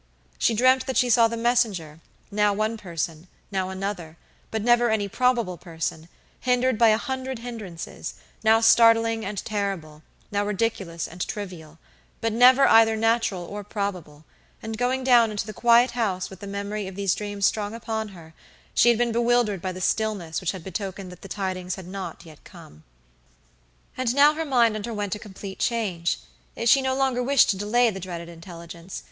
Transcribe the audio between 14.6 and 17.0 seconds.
and going down into the quiet house with the memory of